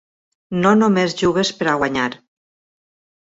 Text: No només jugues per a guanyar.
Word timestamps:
No 0.61 0.69
només 0.77 1.13
jugues 1.19 1.51
per 1.59 1.67
a 1.73 1.77
guanyar. 1.83 2.09